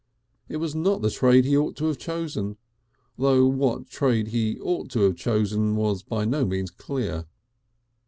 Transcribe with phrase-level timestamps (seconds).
[0.49, 2.57] It was not the trade he ought to have chosen,
[3.19, 7.27] though what trade he ought to have chosen was by no means clear.